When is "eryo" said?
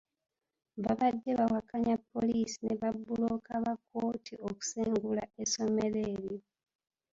6.11-6.37